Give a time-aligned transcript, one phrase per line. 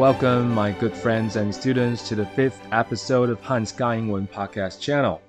[0.00, 5.20] Welcome, my good friends and students, to the fifth episode of Hans Guy podcast channel.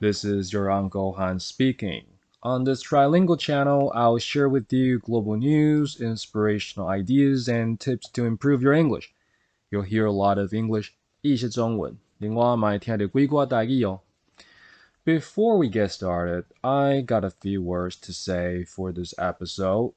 [0.00, 2.04] This is your Uncle Hans speaking.
[2.42, 8.24] On this trilingual channel, I'll share with you global news, inspirational ideas, and tips to
[8.24, 9.12] improve your English.
[9.70, 11.96] You'll hear a lot of English, 意式中文。
[12.18, 14.00] 另外，买听的鬼瓜大意哦。
[15.04, 19.94] Before we get started, I got a few words to say for this episode.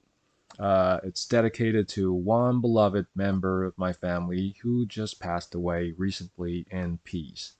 [0.58, 6.66] Uh, it's dedicated to one beloved member of my family who just passed away recently
[6.70, 7.52] in peace.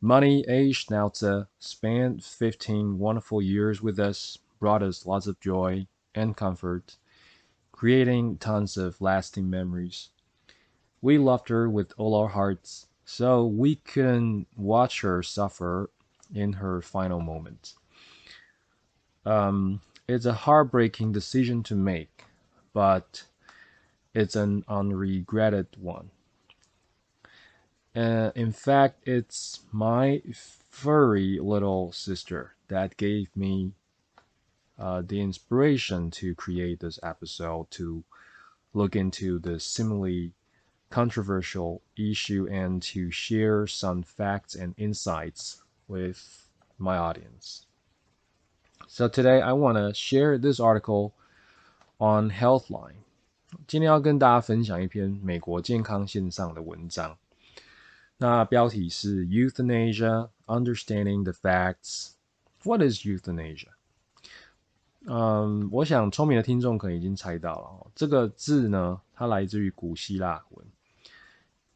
[0.00, 0.70] Money A.
[0.70, 6.96] Schnauzer spent 15 wonderful years with us, brought us lots of joy and comfort,
[7.70, 10.08] creating tons of lasting memories.
[11.02, 15.90] We loved her with all our hearts, so we couldn't watch her suffer
[16.34, 17.76] in her final moments.
[19.26, 19.80] Um,
[20.10, 22.24] it's a heartbreaking decision to make,
[22.72, 23.24] but
[24.12, 26.10] it's an unregretted one.
[27.94, 30.20] Uh, in fact, it's my
[30.68, 33.72] furry little sister that gave me
[34.78, 38.02] uh, the inspiration to create this episode to
[38.74, 40.32] look into the similarly
[40.90, 47.66] controversial issue and to share some facts and insights with my audience.
[48.89, 51.11] So today I want to share this article
[51.97, 52.95] on Healthline.
[53.67, 57.17] 今天要跟大家分享一篇美国健康线上的文章。
[58.17, 62.11] 那标题是 Euthanasia Understanding the Facts.
[62.63, 63.69] What is euthanasia?
[65.07, 70.65] 嗯，我想聪明的听众可能已经猜到了，这个字呢，它来自于古希腊文。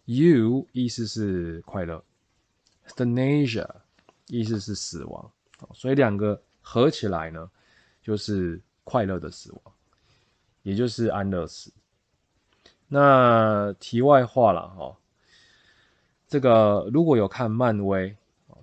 [0.08, 2.04] Eu 意思是快乐，
[2.88, 3.68] Euthanasia
[4.28, 5.32] 意思是死亡，
[5.74, 7.51] 所以两个 合起来呢，
[8.03, 9.75] 就是快乐的死亡，
[10.63, 11.71] 也就是安乐死。
[12.89, 14.97] 那题外话了哈，
[16.27, 18.17] 这个如果有看漫威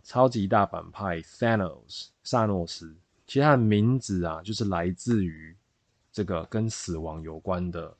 [0.03, 2.95] 超级大反派 Thanos 萨诺斯，
[3.27, 5.55] 其实他的名字啊，就是来自于
[6.11, 7.95] 这个跟死亡有关的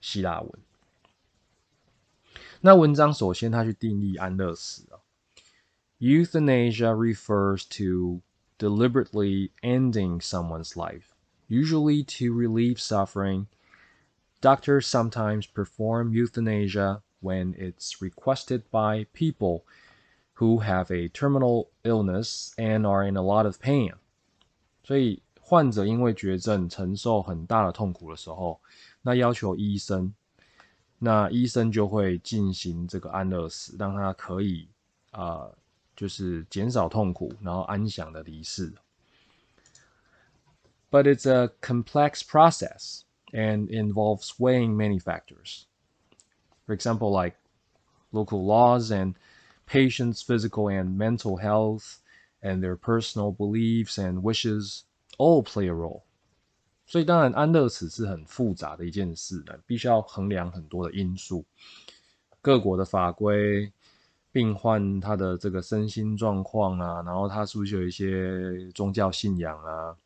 [0.00, 0.50] 希腊文。
[2.60, 4.98] 那文章首先他去定义安乐死啊。
[5.98, 8.20] Euthanasia refers to
[8.57, 11.15] deliberately ending someone's life,
[11.47, 13.47] usually to relieve suffering.
[14.39, 19.63] Doctors sometimes perform euthanasia when it's requested by people
[20.33, 23.93] who have a terminal illness and are in a lot of pain.
[24.83, 28.59] 所以患者因为绝症承受很大的痛苦的时候，
[29.03, 30.13] 那要求医生，
[30.97, 34.67] 那医生就会进行这个安乐死，让他可以
[35.11, 35.57] 啊、呃
[35.95, 38.73] 就是减少痛苦，然后安详的离世。
[40.89, 45.63] But it's a complex process and involves weighing many factors.
[46.65, 47.37] For example, like
[48.11, 49.15] local laws and
[49.67, 51.99] patients' physical and mental health
[52.41, 54.81] and their personal beliefs and wishes
[55.17, 56.01] all play a role.
[56.85, 61.45] 所以当然，安乐死是很复杂的一件事呢，必须要衡量很多的因素，
[62.41, 63.71] 各国的法规、
[64.36, 69.96] 病患他的这个身心状况啊，然后他是不是有一些宗教信仰啊，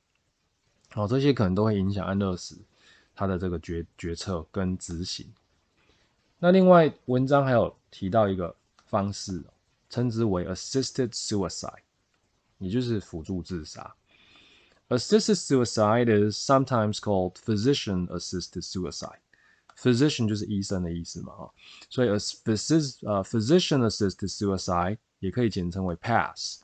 [0.90, 2.56] 好，这些可能都会影响安乐死
[3.12, 5.26] 他的这个决决策跟执行。
[6.38, 8.54] 那另外文章还有提到一个
[8.86, 9.42] 方式，
[9.88, 11.82] 称之为 assisted suicide，
[12.58, 13.92] 也就是辅助自杀。
[14.90, 19.18] Assisted suicide is sometimes called physician-assisted suicide.
[19.79, 21.51] Physician 就是医生的意思嘛，哈，
[21.89, 26.61] 所以 a phys 呃 physician-assisted suicide 也可以简称为 PASS,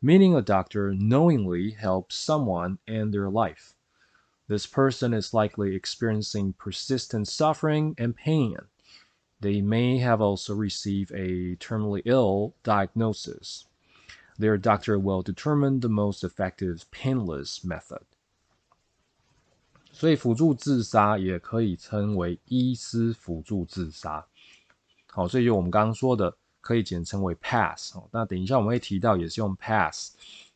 [0.00, 3.72] meaning a doctor knowingly helps someone end their life.
[4.48, 8.56] This person is likely experiencing persistent suffering and pain.
[9.40, 13.66] They may have also received a terminally ill diagnosis.
[14.38, 18.04] Their doctor will determine the most effective painless method.
[19.98, 24.26] 所以辅助自杀也可以称为医师辅助自杀。
[25.06, 27.94] 好，所以就我们刚刚说的，可以简称为 PASS。
[28.10, 30.10] 那等一下我们会提到，也是用 PASS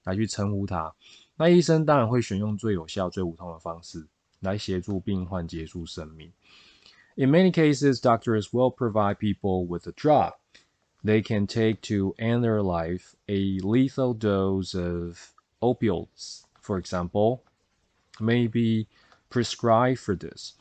[0.04, 0.92] 来去称呼它。
[1.36, 4.04] 那医生当然会选用最有效、最无痛的方式
[4.40, 6.32] 来协助病患结束生命。
[7.14, 10.32] In many cases, doctors will provide people with a drug
[11.04, 15.16] they can take to end their life, a lethal dose of
[15.60, 17.42] opioids, for example,
[18.18, 18.88] may be
[19.33, 20.53] Prescribe for this.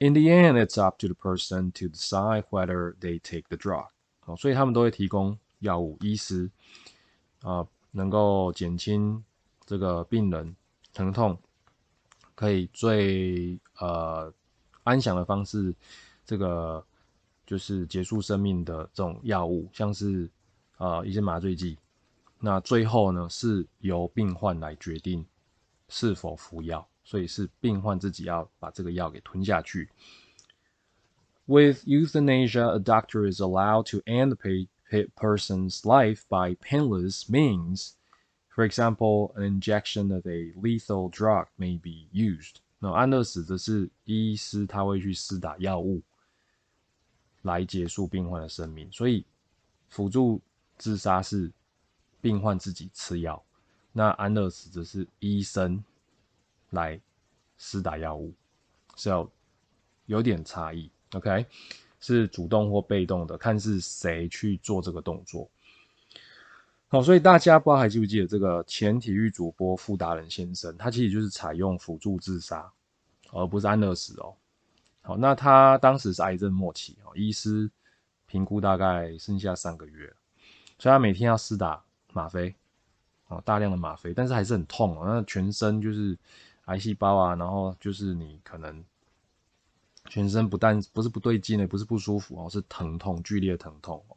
[0.00, 3.88] In the end, it's up to the person to decide whether they take the drug.
[4.20, 6.50] 好，所以他们都会提供药物，医师
[7.42, 9.22] 啊，能够减轻
[9.66, 10.56] 这个病人
[10.94, 11.38] 疼痛，
[12.34, 14.32] 可以最呃
[14.84, 15.74] 安详的方式，
[16.24, 16.82] 这个
[17.46, 20.30] 就是结束生命的这种药物，像是
[20.78, 21.78] 呃一些麻醉剂。
[22.40, 25.26] 那最后呢，是由病患来决定
[25.90, 29.88] 是否服药，所以是病患自己要把这个药给吞下去。
[31.46, 37.92] With euthanasia, a doctor is allowed to end a person's life by painless means.
[38.48, 42.56] For example, an injection of a lethal drug may be used.
[42.78, 46.02] 那安乐死则是医师他会去施打药物
[47.42, 49.26] 来结束病患的生命，所以
[49.88, 50.40] 辅助
[50.78, 51.52] 自杀是
[52.20, 53.42] 病患自己吃药，
[53.92, 55.82] 那安乐死则是医生
[56.74, 57.00] 来
[57.56, 58.34] 施打药物，
[58.96, 59.30] 是要
[60.06, 60.90] 有点差异。
[61.12, 61.46] OK，
[62.00, 65.48] 是主动或被动的，看是谁去做这个动作。
[66.88, 72.70] 好，所以大家不知道还记不记得这个前体育主播傅达人先生，他其实就是采用辅助自杀，
[73.32, 74.34] 而不是安乐死哦。
[75.02, 77.70] 好，那他当时是癌症末期哦，医师
[78.26, 80.12] 评估大概剩下三个月，
[80.78, 81.82] 所以他每天要施打
[82.12, 82.54] 吗啡，
[83.26, 86.16] 哦，大量的吗啡，但是还是很痛哦，那全身就是
[86.66, 88.84] 癌细胞啊，然后就是你可能。
[90.10, 94.16] 全身不但不是不对劲的，不是不舒服哦，是疼痛，剧烈疼痛哦。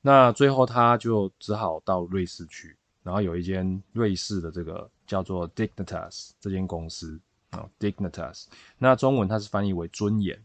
[0.00, 7.16] 那最后他就只好到瑞士去，然后有一间瑞士的这个叫做 Dignitas 这间公司
[7.50, 8.46] 啊，Dignitas，
[8.76, 10.36] 那中文它是翻译为尊严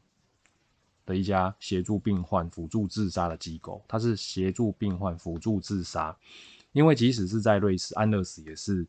[1.03, 6.15] 的一家协助病患辅助自杀的机构，它是协助病患辅助自杀，
[6.73, 8.85] 因为即使是在瑞士，安乐死也是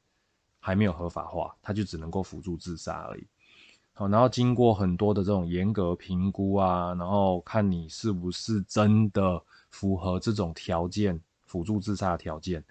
[0.68, 3.26] 还没有合法化，他就只能够辅助自杀而已。
[3.94, 12.62] 好，然后经过很多的这种严格评估啊，然后看你是不是真的符合这种条件，辅助自杀的条件，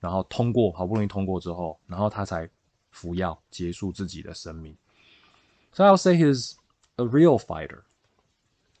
[0.00, 2.48] 然后通过，好不容易通过之后，然后他才
[2.90, 4.74] 服药结束自己的生命。
[5.74, 6.54] So I'll say he's
[6.96, 7.82] a real fighter,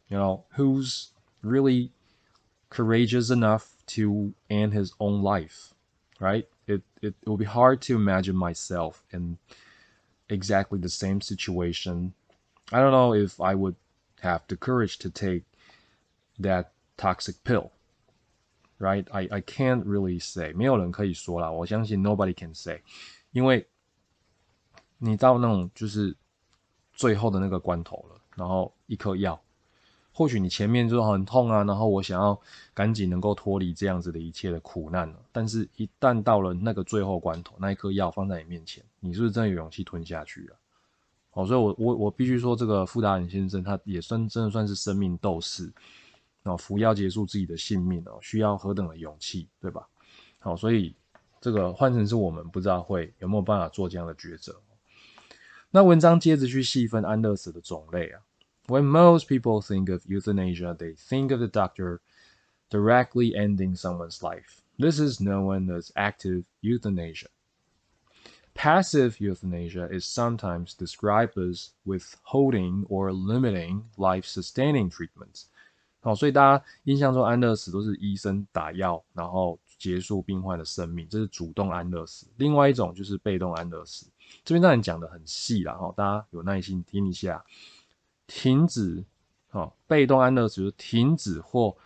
[0.08, 1.08] you know, who's
[1.42, 1.90] really
[2.70, 5.72] courageous enough to end his own life,
[6.18, 6.46] right?
[6.71, 9.37] It it, it will be hard to imagine myself in
[10.27, 12.13] exactly the same situation.
[12.71, 13.75] I don't know if I would
[14.21, 15.43] have the courage to take
[16.39, 17.71] that toxic pill.
[18.79, 19.07] Right?
[19.11, 20.53] I I can't really say.
[20.53, 22.81] 没有人可以说啦，我相信 nobody can say，
[23.31, 23.67] 因为
[24.99, 26.15] 你到那种就是
[26.93, 29.41] 最后的那个关头了，然后一颗药。
[30.14, 32.38] 或许你前面就很痛啊，然后我想要
[32.74, 35.16] 赶紧能够脱离这样子的一切的苦难了。
[35.32, 40.56] 但是，一旦到了那个最后关头，那一颗药放在你面前，你是不是真的有勇气吞下去了？
[41.32, 45.72] 哦，所以我我我必须说，这个傅达人先生他也算真的算是生命斗士，
[46.42, 49.88] 哦，服药结束自己的性命哦，需要何等的勇气，对吧？
[50.38, 50.94] 好，所以
[51.40, 54.54] 这个换成是我们，不知道会有没有办法做这样的抉择。
[55.70, 58.20] 那文章接着去细分安乐死的种类啊。
[58.71, 62.01] When most people think of euthanasia, they think of the doctor
[62.69, 64.61] directly ending someone's life.
[64.77, 67.29] This is known as active euthanasia.
[68.53, 75.45] Passive euthanasia is sometimes described as withholding or limiting life-sustaining treatments.
[76.01, 82.27] 好，所以大家印象中安乐死都是医生打药，然后结束病患的生命，这是主动安乐死。
[82.37, 84.07] 另外一种就是被动安乐死。
[84.43, 87.43] 这边当然讲的很细了哈，大家有耐心听一下。
[88.34, 89.04] 停止，
[89.50, 91.76] 哦，被动安乐死就是停止或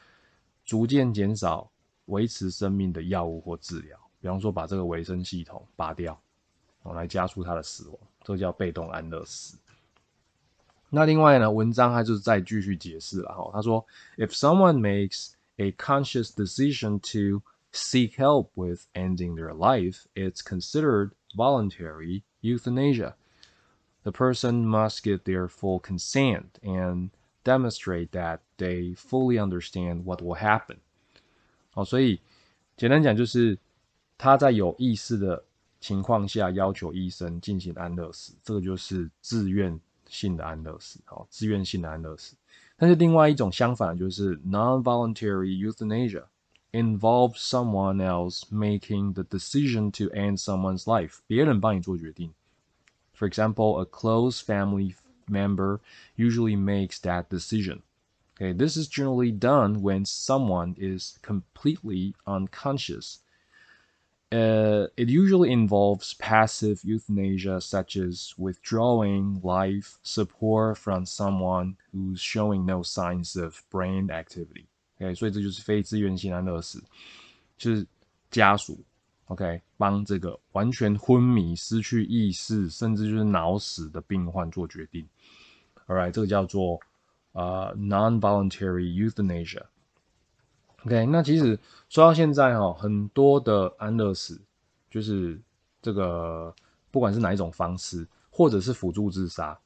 [0.65, 1.69] 逐渐减少
[2.05, 6.17] 维持生命的药物或治疗，比方说把这个维生系统拔掉，
[6.85, 9.59] 哦，来加速他的死亡，这叫被动安乐死。
[10.89, 13.85] 那另外呢，文章还是再继续解释了哈，他说
[14.17, 22.23] ，If someone makes a conscious decision to seek help with ending their life, it's considered voluntary
[22.41, 23.17] euthanasia.
[24.06, 27.10] the person must give their full consent and
[27.44, 30.78] demonstrate that they fully understand what will happen。
[31.72, 32.20] 好，所以
[32.78, 33.58] 简单讲就是
[34.18, 35.44] 他在有意识的
[35.80, 41.00] 情况下要求医生进行安乐死，这个就是自愿性的安乐死。
[41.06, 42.36] 好，自愿性的安乐死。
[42.78, 46.24] 但是另外一种相反就是 non-voluntary euthanasia
[46.72, 52.34] involves someone else making the decision to end someone's life，别人帮你做决定。
[53.16, 54.96] for example, a close family
[55.28, 55.80] member
[56.16, 57.84] usually makes that decision.
[58.36, 63.20] Okay, this is generally done when someone is completely unconscious.
[64.32, 72.66] Uh, it usually involves passive euthanasia, such as withdrawing life support from someone who's showing
[72.66, 74.66] no signs of brain activity.
[75.00, 76.82] OK，所以这就是非自愿性安乐死，
[77.58, 77.86] 就是
[78.32, 78.84] 家属
[79.27, 85.05] OK，帮这个完全昏迷、失去意识，甚至就是脑死的病患做决定。
[85.89, 86.79] All right，这个叫做
[87.33, 89.65] 呃 non-voluntary euthanasia。
[90.85, 94.41] OK，那其实说到现在哈，很多的安乐死
[94.89, 95.41] 就是
[95.83, 96.55] 这个
[96.93, 99.59] 不管是哪一种方式，或者是辅助自杀，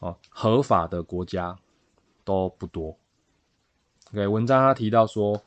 [0.00, 1.54] 哦，合法的国家
[2.24, 2.96] 都不多。
[4.12, 5.38] OK，文章他提到说，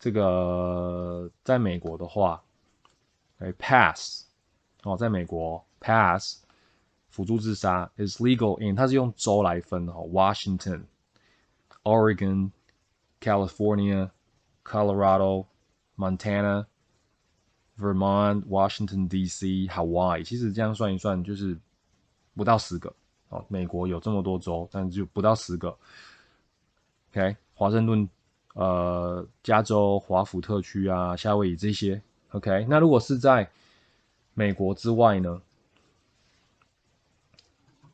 [0.00, 2.42] 这个在美国的话，
[3.38, 4.24] 哎，pass，
[4.82, 6.42] 哦，在美国 pass
[7.10, 10.84] 辅助自杀 is legal in，它是用州来分的哈，Washington、
[11.82, 12.50] Oregon、
[13.20, 14.10] California、
[14.64, 15.46] Colorado、
[15.96, 16.64] Montana、
[17.78, 21.58] Vermont、Washington D.C.、Hawaii，其实这样算一算就是
[22.34, 22.90] 不到十个
[23.28, 23.44] 哦。
[23.48, 25.76] 美国有这么多州，但就不到十个。
[27.10, 27.36] OK。
[27.52, 28.08] 华盛顿、
[28.54, 32.66] 呃，加州、华府特区啊，夏威夷这些，OK。
[32.68, 33.50] 那如果是在
[34.34, 35.40] 美国之外呢？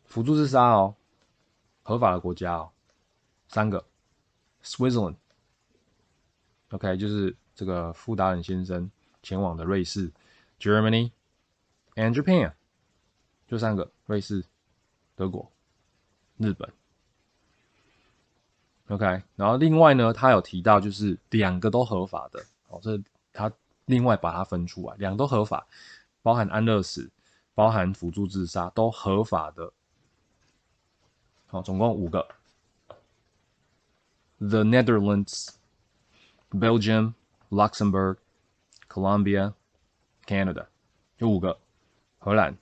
[0.05, 0.95] 辅助自杀哦，
[1.83, 2.71] 合法的国家哦，
[3.49, 3.85] 三个
[4.65, 8.91] ，Switzerland，OK，就是这个富达人先生
[9.23, 10.11] 前往的瑞士
[10.59, 11.11] ，Germany
[11.97, 12.55] and Japan，
[13.47, 14.43] 就三个，瑞士、
[15.15, 15.53] 德国、
[16.39, 16.73] 日本。
[18.89, 22.97] OK，然后另外呢，他有提到就是两个都合法的哦，这
[23.33, 23.51] 他
[23.87, 25.67] 另外把它分出来，两个都合法，
[26.23, 27.11] 包含安乐死，
[27.55, 29.73] 包含辅助自杀都合法的，
[31.49, 32.27] 好，总共五个。
[34.39, 35.49] ：The Netherlands、
[36.51, 37.15] Belgium、
[37.51, 38.19] Luxembourg、
[38.89, 39.53] Colombia、
[40.27, 40.67] Canada，
[41.19, 41.59] 有五个，
[42.19, 42.57] 荷兰、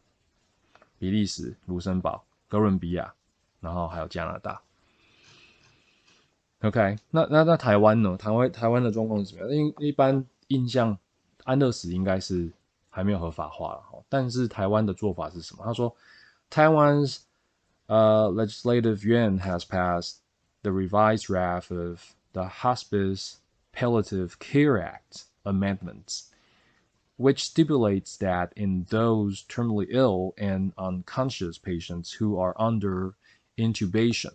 [0.98, 3.12] 比利时、卢森堡、哥伦比亚，
[3.60, 4.62] 然后还有加拿大。
[6.63, 8.17] OK，那那那台湾呢？
[8.17, 9.55] 台湾台湾的状况是怎么样？
[9.55, 10.97] 因一般印象，
[11.45, 12.51] 安乐死应该是
[12.89, 13.97] 还没有合法化了哈。
[14.09, 15.63] 但是台湾的做法是什么？
[15.63, 15.95] 他说，
[16.49, 17.19] Taiwan's
[17.87, 20.17] uh legislative yuan has passed
[20.63, 22.01] the revised draft of
[22.33, 23.35] the Hospice
[23.71, 26.25] Palliative Care Act amendments,
[27.15, 33.13] which stipulates that in those terminally ill and unconscious patients who are under
[33.57, 34.33] intubation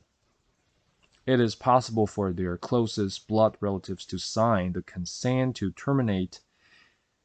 [1.29, 6.41] it is possible for their closest blood relatives to sign the consent to terminate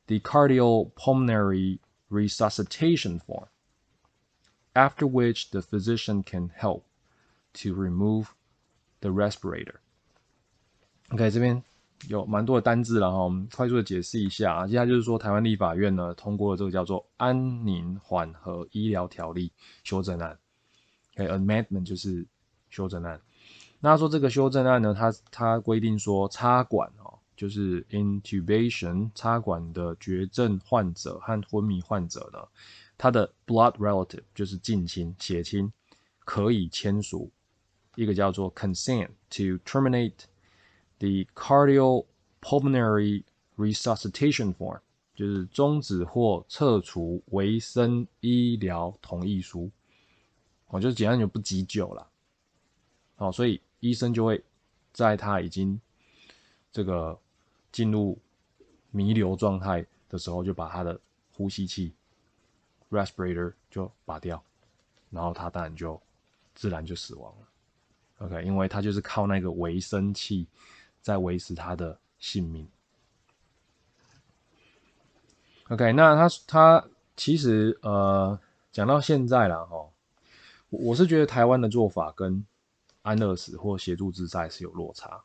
[0.08, 3.48] the cardiopulmonary resuscitation form,
[4.74, 6.86] after which the physician can help
[7.54, 8.34] to remove
[9.02, 9.80] the respirator.
[11.10, 11.62] OK，这边
[12.08, 14.68] 有蛮多的单字了哈，我们快速的解释一下啊。
[14.68, 19.50] 接下来就是说，台湾立法院呢通过了这个叫做《安宁缓和医疗条例》
[19.84, 20.38] 修正案。
[21.16, 22.26] OK，amendment 就是
[22.70, 23.20] 修正案。
[23.85, 32.39] 那说这个修正案呢，它它规定说插管哦，就是 intubation 插管的绝症患者和昏迷患者呢，
[32.97, 35.71] 他的 blood relative 就是近亲血亲，
[36.21, 37.31] 可以签署
[37.95, 40.15] 一个叫做 consent to terminate
[40.99, 43.23] the cardiopulmonary
[43.59, 44.81] resuscitation form，
[45.15, 49.71] 就是终止或撤除维生医疗同意书。
[50.69, 52.09] 我就简单就不急救了，
[53.17, 53.61] 好，所以。
[53.85, 54.43] 医生就会
[54.95, 55.79] 在他已经
[56.73, 57.19] 这个
[57.71, 58.19] 进入
[58.91, 60.99] 弥留状态的时候，就把他的
[61.33, 61.93] 呼吸器
[62.91, 64.43] respirator 就拔掉，
[65.11, 66.01] 然后他当然就
[66.55, 68.27] 自然就死亡了。
[68.27, 70.47] OK，因为他就是靠那个维生器
[71.03, 72.67] 在维持他的性命。
[75.69, 78.39] OK，那他他其实呃
[78.73, 79.87] 讲到现在了哈，
[80.71, 82.43] 我是觉得台湾的做法跟
[83.05, 85.23] 安乐死或协助自杀是有落差，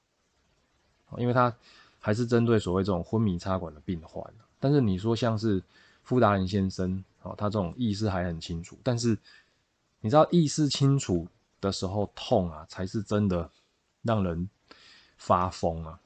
[1.17, 1.53] 因为他
[1.98, 4.21] 还是针对所谓这种昏迷插管的病患。
[4.59, 5.63] 但是你说像是
[6.03, 9.17] 傅达人先生，哦，他这种意识还很清楚，但是
[10.01, 11.25] 你知道意识清楚
[11.62, 13.50] 的时候痛啊，才是真的
[14.01, 14.50] 让人
[15.15, 15.98] 发疯啊，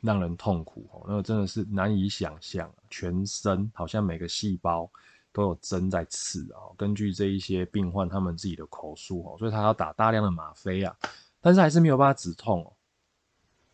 [0.00, 4.90] 让人痛苦哦，那个真的是难以想象，全身好像每个细胞。
[5.32, 6.58] 都有针在刺啊！
[6.76, 10.96] 根据这一些病患他们自己的口述哦，所以他要打大量的吗啡啊，
[11.40, 12.72] 但是还是没有办法止痛哦。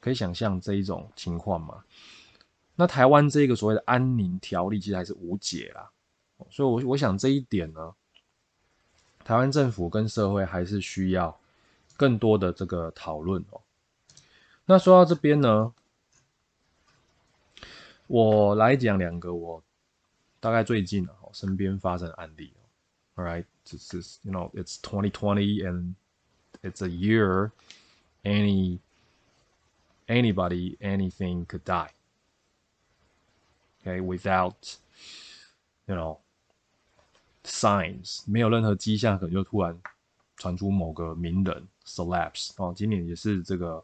[0.01, 1.83] 可以想象这一种情况吗？
[2.75, 5.91] 那台湾这个所谓的安宁条例其实还是无解啦，
[6.51, 7.95] 所以，我我想这一点呢，
[9.25, 11.35] 台湾政府跟社会还是需要
[11.97, 13.61] 更多的这个讨论哦。
[14.67, 15.73] 那说到这边呢，
[18.07, 19.63] 我来讲两个我
[20.39, 21.26] 大概最近啊。
[21.36, 22.54] 身边发生的案例，
[23.16, 25.96] All right, this is you know it's 2020 and
[26.62, 27.52] it's a year
[28.24, 28.80] any
[30.08, 31.92] anybody anything could die.
[33.84, 34.78] Okay, without
[35.88, 36.20] you know
[37.44, 39.80] signs，没有任何迹象，可能就突然
[40.38, 43.84] 传出某个名人 celebs 哦，今年也是这个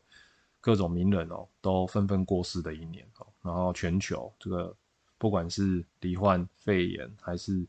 [0.61, 4.75] 各种名人哦都纷纷过世的一年哦，然后全球这个
[5.22, 7.64] 不管是罹患肺炎还是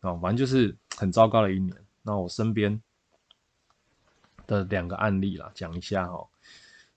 [0.00, 1.72] 哦，反正就是很糟糕的一年。
[2.02, 2.82] 那我身边
[4.44, 6.28] 的两个案例啦，讲一下哈。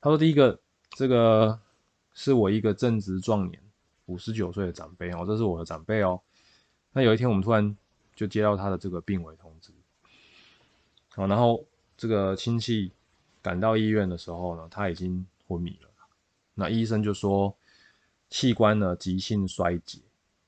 [0.02, 0.60] 他说第一个，
[0.96, 1.60] 这个
[2.12, 3.62] 是我一个正值壮年，
[4.08, 6.20] 五十九岁的长辈哦，这是我的长辈哦。
[6.92, 7.78] 那有一天我们突然
[8.16, 9.72] 就接到他的这个病危通知，
[11.10, 11.64] 好，然后
[11.96, 12.92] 这个亲戚
[13.44, 15.90] 赶到医院的时候呢，他已经昏迷了。
[16.56, 17.56] 那医生就说
[18.34, 20.00] 器官呢急性衰竭，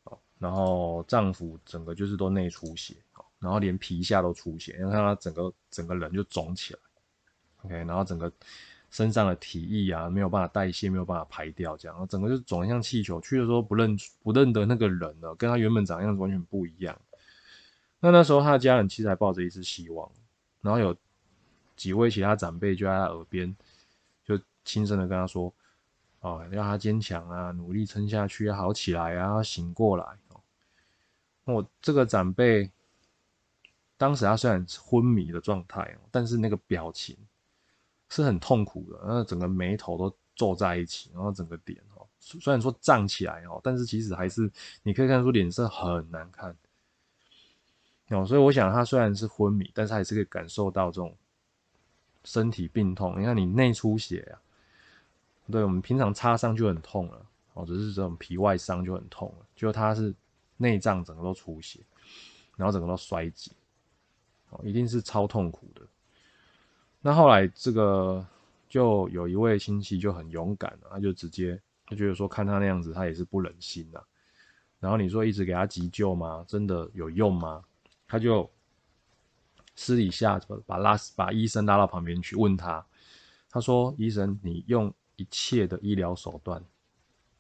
[0.06, 2.96] 哦，然后脏腑整个就是都内出血。
[3.14, 6.80] 哦然后连皮下都出血，你看他整个整个人就肿起来
[7.62, 8.32] ，OK，然后整个
[8.90, 13.22] 身上的体液啊没有办法代谢，没有办法排掉，这样，整个就肿得像气球。
[13.22, 17.00] 去的时候不认不认得那个人了，跟他原本长样子完全不一样。
[18.00, 20.10] 那那时候他的家人其实还抱着一丝希望，
[20.62, 20.96] 然后有
[21.76, 23.56] 几位其他长辈就在他耳边
[24.26, 25.54] 就轻声的跟他说
[26.26, 30.42] ：“哦，要他坚强啊，努力撑下去，好起来啊，醒过来。”哦，
[31.46, 32.72] 我这个长辈。
[33.98, 37.16] 当时他虽然昏迷的状态，但是那个表情
[38.10, 44.52] 是很痛苦的，那整个眉头都皱在一起，然后整个脸哦，虽然说胀起来哦，但是其实还是
[44.84, 46.54] 你可以看出脸色很难看。
[48.10, 51.16] 哦，所以我想他虽然是昏迷，但是还是可以感受到这种
[52.26, 53.18] 身体病痛。
[53.18, 54.36] 你看你内出血啊，
[55.52, 60.14] 对我们平常擦伤就很痛了，哦，只是这种皮外伤就很痛了，就他是
[60.58, 61.80] 内脏整个都出血，
[62.56, 63.52] 然后整个都衰竭。
[64.50, 65.82] 哦一定是超痛苦的。
[67.02, 68.26] 那后来这个
[68.70, 74.02] 就有一位亲戚就很勇敢了，他就直接他觉得说看他那样子，他也是不忍心呐。
[74.80, 76.46] 然后你说一直给他急救吗？
[76.48, 77.64] 真的有用吗？
[78.08, 78.50] 他就
[79.76, 82.86] 私底下把拉把医生拉到旁边去问他，
[83.50, 86.64] 他说：“医生，你用一切的医疗手段，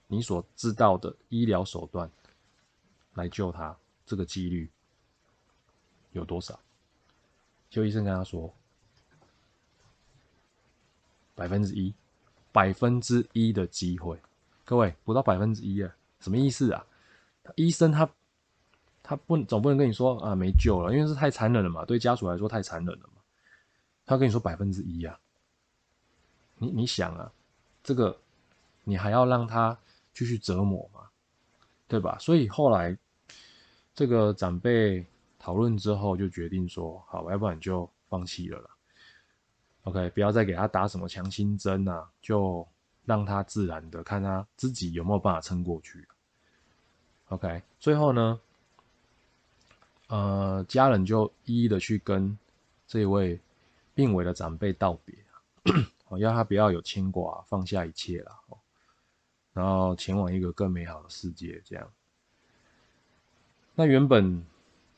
[0.08, 2.10] 你所知道的医疗手段
[3.14, 4.70] 来救他，这个几率
[6.12, 6.60] 有多少？”
[7.70, 8.54] 就医生跟他说，
[11.34, 11.94] 百分之一，
[12.54, 14.18] 百分之一的机会，
[14.64, 16.86] 各位不到百分之一啊，什么意思啊？
[17.56, 18.10] 医生他
[19.04, 23.22] 他不总不能跟你说啊没救了，因为是太残忍了嘛，对家属来说太残忍了嘛。
[24.06, 25.20] 他跟你说百分之一啊，
[26.58, 27.32] 你你想啊，
[27.86, 28.20] 这个
[28.84, 29.80] 你还要让他
[30.14, 31.08] 继续折磨嘛，
[31.88, 32.18] 对吧？
[32.20, 32.98] 所以后来
[33.94, 35.06] 这个长辈。
[35.38, 38.70] 讨论之后就决定说，好，要不然就放弃了啦。
[39.84, 42.68] OK，不要再给他打什么强心针啊，就
[43.04, 46.04] 让他自然的看他自己有没有办法撑过去。
[47.28, 48.42] OK，最后呢，
[50.08, 52.36] 呃，家人就一一的去跟
[52.88, 53.40] 这位
[53.94, 55.16] 病危的长辈道别，
[56.18, 58.32] 要他不要有牵挂，放下一切了，
[59.54, 61.62] 然后前往一个更美好的世界。
[61.66, 61.92] 这样，
[63.76, 64.46] 那原本。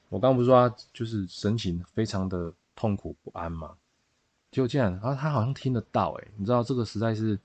[0.10, 3.76] 我刚不是说他就是神情非常的痛苦不安嘛？
[4.52, 7.38] 就这样，然后他好像听得到，哎，你知道这个实在是，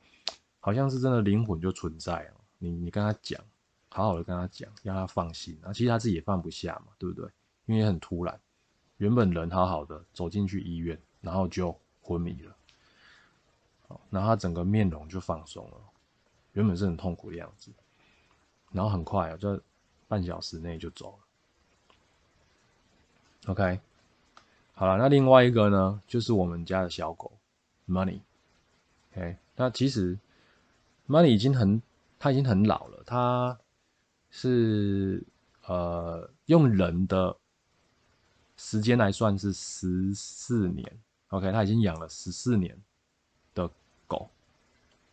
[0.60, 2.38] 好像是真的灵魂就存在哦。
[2.58, 3.44] 你你跟他讲，
[3.88, 5.58] 好好的跟他讲，让他放心。
[5.64, 7.28] 啊，其实他自己也放不下嘛，对不对？
[7.66, 8.40] 因为很突然，
[8.98, 12.56] 原本人好好的走进去医院，然后就昏迷了，
[14.10, 15.76] 然后他整个面容就放松了，
[16.52, 17.70] 原本是很痛苦的样子，
[18.70, 19.58] 然后很快啊，在
[20.08, 21.18] 半小时内就走了。
[23.46, 23.80] OK，
[24.74, 27.32] 好了，那另外一个呢，就是我们家的小狗
[27.88, 28.20] Money。
[29.10, 30.18] OK，那其实
[31.08, 31.82] Money 已经很，
[32.18, 33.58] 它已经很老了，它
[34.30, 35.22] 是
[35.66, 37.36] 呃用人的
[38.56, 41.00] 时间来算是十四年。
[41.28, 42.78] OK，它已经养了十四年。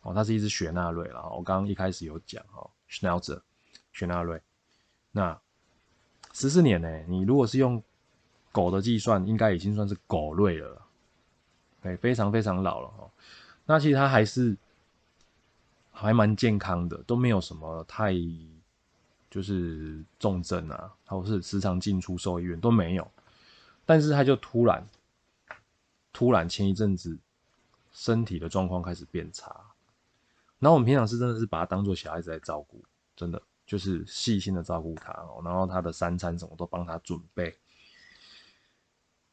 [0.02, 1.28] 哦，它是一只雪纳瑞了。
[1.30, 3.40] 我刚刚一开始有讲哦，Schnauzer
[3.92, 4.40] 雪纳瑞。
[5.12, 5.38] 那
[6.32, 7.82] 十四年呢，你如果是用
[8.52, 10.82] 狗的计算应该已经算是狗瑞了，
[11.82, 13.10] 对，非常非常老了哦。
[13.66, 14.56] 那其实它还是
[15.90, 18.14] 还蛮健康的，都没有什么太
[19.30, 23.10] 就是重症啊，或是时常进出兽医院都没有。
[23.84, 24.84] 但是它就突然
[26.12, 27.18] 突然前一阵子
[27.92, 29.54] 身体的状况开始变差，
[30.60, 32.80] 然后我们平常是真的是把它当做小孩子来照顾，
[33.16, 37.52] 真的就是细心的照顾它哦，然后它的三餐什么都帮它准备。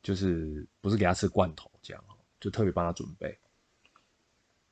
[0.04, 3.38] 就是不是给他吃罐头这样哦，就特别帮他准备。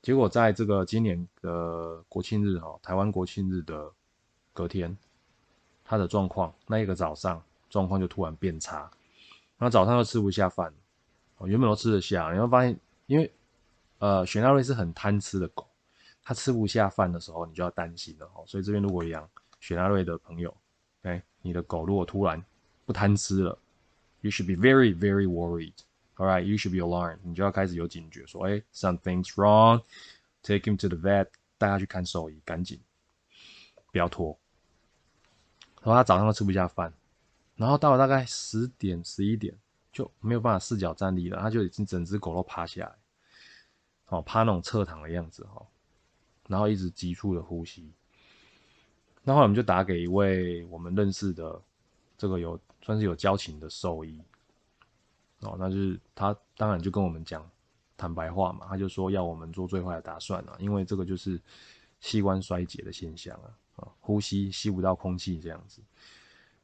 [0.01, 3.91] 结果在这个今年的国庆日哈，台湾国庆日的
[4.53, 4.95] 隔天，
[5.83, 8.89] 他的状况那一个早上状况就突然变差，
[9.57, 10.73] 那早上又吃不下饭，
[11.37, 13.29] 哦，原本都吃得下，你会发现，因为
[13.97, 15.67] 呃，雪纳瑞是很贪吃的狗，
[16.25, 18.43] 它吃不下饭的时候，你就要担心了哦。
[18.47, 20.53] 所以这边如果养雪纳瑞的朋友，
[21.03, 22.43] 哎，你的狗如果突然
[22.83, 23.57] 不贪吃了
[24.21, 25.75] ，you should be very very worried。
[26.15, 27.19] All right, you should be alarmed。
[27.23, 29.83] 你就要开始有警觉，说，哎，something's wrong。
[30.41, 32.79] Take him to the vet，带他去看兽医，赶紧，
[33.91, 34.38] 不要拖。
[35.81, 36.91] 然后他早上都吃不下饭，
[37.55, 39.55] 然后到了大概十点十一点
[39.91, 42.95] 就没有办法四脚站立了，他就已经整只狗都趴下来，
[44.07, 45.63] 哦，趴那种侧躺的样子哈，
[46.47, 47.91] 然后一直急促的呼吸。
[49.23, 51.62] 那后来我们就打给一位我们认识的
[52.17, 54.21] 这个有算是有交情的兽医。
[55.41, 57.47] 哦，那就是他当然就跟我们讲
[57.97, 61.39] 坦白话嘛，他就说要我们做最坏的打算啊，因为这个就是
[61.99, 65.81] 器官衰竭的现象啊，啊，呼吸吸不到空气这样子，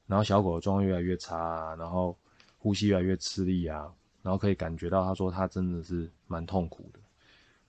[0.07, 2.17] 然后小狗的状况越来越差，啊然后
[2.57, 6.99] 呼吸越来越吃力啊，然后可以感觉到他说他真的是蛮痛苦的，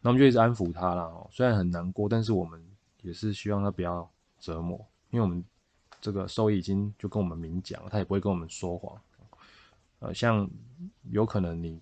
[0.03, 2.63] 那我们就一直安抚他了哦，虽然很难过，但是我们
[3.03, 4.07] 也是希望他不要
[4.41, 4.77] 折磨，
[5.11, 5.43] 因为我们
[6.01, 9.01] 这个兽医已经就跟我们明讲，他也不会跟我们说谎。
[10.01, 10.51] 呃，像
[11.11, 11.81] 有可能你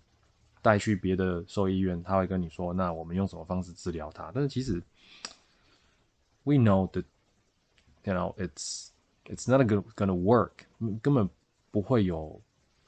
[0.60, 4.30] 带去别的兽医院，他会跟你说，那我们用什么方式治疗它？
[4.34, 4.74] 但是其实
[6.44, 7.04] ，we know that
[8.04, 8.88] you know it's
[9.24, 10.52] it's not gonna work，
[11.00, 11.26] 根本
[11.70, 12.38] 不会有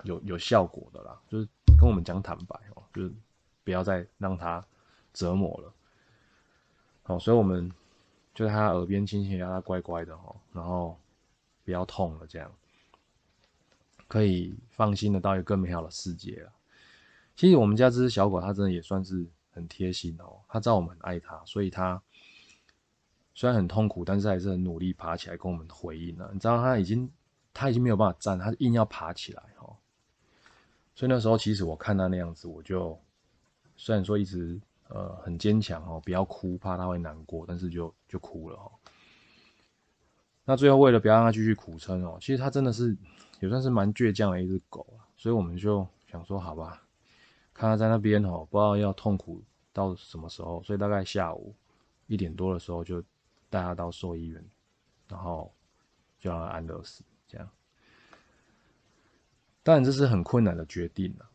[0.05, 1.18] 有有效果的啦。
[1.29, 1.49] 就是
[1.81, 3.11] 跟我们讲坦白哦，就是
[3.64, 4.62] 不要再让他
[5.12, 5.72] 折磨了。
[7.03, 7.70] 好，所以我们
[8.35, 10.98] 就在他耳边轻轻让他乖乖的哈，然后
[11.64, 12.51] 不要痛了这样。
[14.09, 16.53] 可以放心的到一个更美好的世界了。
[17.35, 20.38] 其实我们家这只小狗，它真的也算是很贴心哦。
[20.48, 22.01] 它知道我们很爱它，所以它
[23.35, 26.29] 虽然很痛苦，但是还是很努力爬起来跟我们回应了。
[26.31, 27.11] 你知道它已经
[27.55, 29.75] 它已经没有办法站，它硬要爬起来哦。
[30.94, 33.01] 所以那时候其实我看它那样子，我就
[33.79, 34.61] 虽然说一直
[34.92, 38.70] 呃很坚强哦，不要哭，怕它会难过，但是就就哭了哦。
[40.44, 42.96] 那最后为了不要让它继续苦撑哦，其实它真的是。
[43.40, 46.81] 也算是蛮倔强的一只狗啊，所以我们就想说，好吧，
[47.52, 51.52] 看它在那边哦，不知道要痛苦到什么时候，所以大概下午
[52.07, 53.02] 一点多的时候就
[53.50, 54.40] 带它到兽医院，
[55.09, 55.52] 然后
[56.20, 57.50] 就让它安乐死，这样。
[59.64, 61.26] 当然这是很困难的决定啊，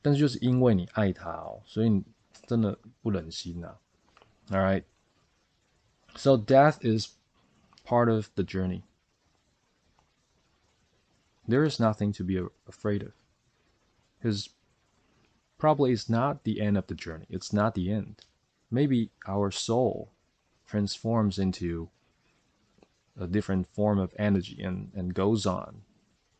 [0.00, 2.04] 但是就是因为你爱它哦，所以
[2.47, 3.77] 真的不忍心呐。
[4.49, 4.83] All right,
[6.15, 7.15] so death is
[7.85, 8.83] part of the journey.
[11.47, 13.13] there is nothing to be afraid of.
[14.19, 14.49] Because
[15.57, 18.21] probably it's not the end of the journey, it's not the end.
[18.71, 20.11] Maybe our soul
[20.65, 21.89] transforms into
[23.19, 25.81] a different form of energy and, and goes on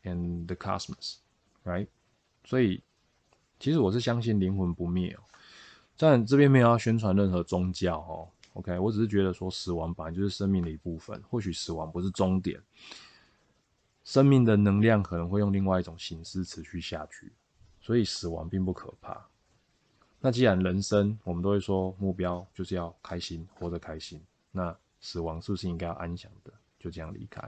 [0.02, 1.18] in the cosmos,
[1.64, 1.88] right?
[2.44, 2.82] 所以，
[3.58, 5.22] 其实我是相信灵魂不灭哦。
[6.01, 8.29] 但，这边没有要宣传任何宗教哦。
[8.53, 12.57] OK，我只是觉得说，死亡本来就是生命的一部分，或许死亡不是终点。
[14.05, 17.33] 生命的能量可能会用另外一种形式持续下去，
[17.81, 19.27] 所以死亡并不可怕。
[20.21, 27.41] 那既然人生我们都会说目标就是要开心，活得开心，那死亡是不是应该要安详的就这样离开，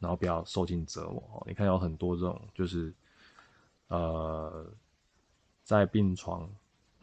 [0.00, 1.44] 然后不要受尽折磨？
[1.46, 2.92] 你看有很多这种就是
[3.88, 4.66] 呃
[5.62, 6.50] 在病床，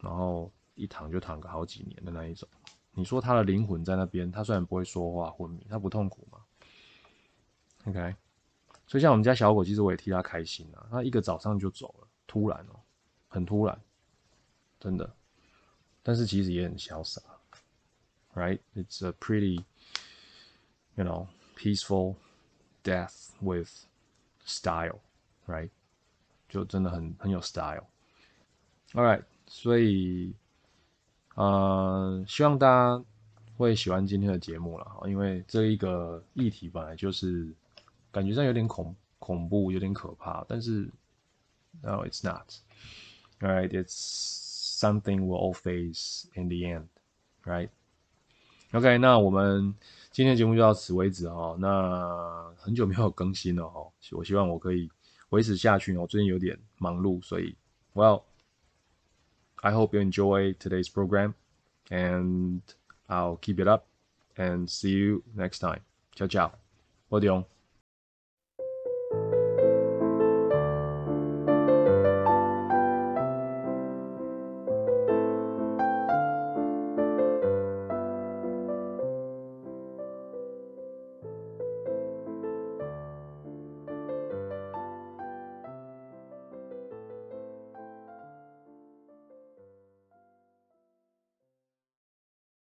[0.02, 2.46] 然后一躺就躺个好几年的那一种。
[2.90, 6.38] 你说他的灵魂在那边，他虽然不会说话昏迷，他不痛苦吗
[7.86, 8.14] ？OK，
[8.86, 10.86] 所以像我们家小狗，其实我也替它开心啊。
[10.90, 12.78] 它一个早上就走了，突然哦，
[13.28, 13.80] 很突然，
[14.78, 15.10] 真的。
[16.02, 17.22] 但是其实也很潇洒
[18.34, 18.58] ，Right?
[18.74, 19.64] It's a pretty,
[20.96, 22.16] you know, peaceful
[22.82, 23.70] death with
[24.44, 25.00] style,
[25.46, 25.70] right?
[26.48, 27.86] 就真的很很有 style。
[28.92, 30.32] All right，所以，
[31.34, 33.04] 呃，希望大家
[33.56, 37.52] 会喜欢今天的节目了哈，因为这一个议题本来就是。
[38.14, 40.86] 感觉上有点恐恐怖，有点可怕，但是
[41.80, 42.46] ，no, it's not.
[43.40, 43.70] Right?
[43.70, 43.88] It's
[44.78, 46.88] something we'll all face in the end.
[47.42, 47.70] Right?
[48.72, 49.74] OK，那我们
[50.10, 51.56] 今天的节目就到此为止哈。
[51.58, 54.90] 那很久没有更新了哈，我希望我可以
[55.30, 55.96] 维持下去。
[55.96, 57.56] 我最近有点忙碌，所以
[57.94, 58.24] ，Well,
[59.63, 61.35] I hope you enjoy today's program,
[61.89, 62.61] and
[63.09, 63.87] I'll keep it up
[64.37, 65.81] and see you next time.
[66.15, 66.51] Ciao, ciao.
[67.09, 67.50] 我哋用。